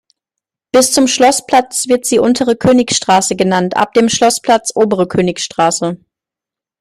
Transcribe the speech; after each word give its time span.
Bis 0.71 0.93
zum 0.93 1.07
Schlossplatz 1.07 1.87
wird 1.87 2.05
sie 2.07 2.17
„Untere 2.17 2.55
Königstraße“ 2.55 3.35
genannt, 3.35 3.77
ab 3.77 3.93
dem 3.93 4.09
Schlossplatz 4.09 4.71
„Obere 4.75 5.07
Königstraße“. 5.07 5.99